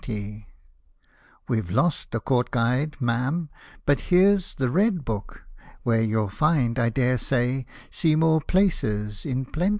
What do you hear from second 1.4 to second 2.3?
We've lost the